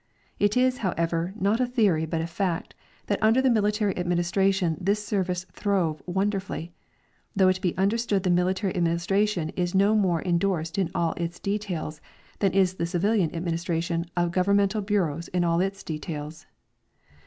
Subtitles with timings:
[0.39, 2.73] It is, however, not a theory but a fact
[3.05, 6.73] that under the military administration this service throve wonder fully;
[7.35, 12.01] though be it understood the military administration is no more indorsed in all its details
[12.39, 16.47] than is the civilian adminis tration of governmental bureaus in all its details.